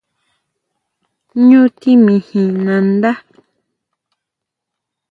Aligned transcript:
¿ʼÑu 1.45 1.61
timijin 1.79 2.49
nandá? 2.65 3.11